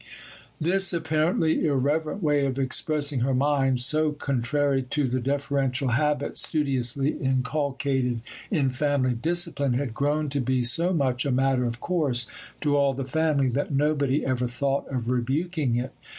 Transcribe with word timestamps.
This 0.59 0.93
apparently 0.93 1.63
irreverent 1.67 2.23
way 2.23 2.43
of 2.47 2.57
expressing 2.57 3.19
her 3.19 3.35
mind, 3.35 3.79
so 3.81 4.11
contrary 4.13 4.81
to 4.89 5.07
the 5.07 5.19
deferential 5.19 5.89
habits 5.89 6.41
studiously 6.41 7.19
inculcated 7.19 8.21
in 8.49 8.71
family 8.71 9.13
discipline, 9.13 9.73
had 9.73 9.93
grown 9.93 10.27
to 10.29 10.39
be 10.41 10.63
so 10.63 10.91
much 10.91 11.23
a 11.23 11.29
matter 11.31 11.65
of 11.65 11.79
course 11.81 12.25
to 12.61 12.75
all 12.75 12.95
the 12.95 13.05
family 13.05 13.49
that 13.49 13.71
nobody 13.73 14.25
ever 14.25 14.47
thought 14.47 14.87
of 14.91 15.11
rebuking 15.11 15.75
it. 15.75 15.91